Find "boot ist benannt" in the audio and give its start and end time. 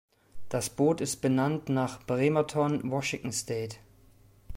0.71-1.69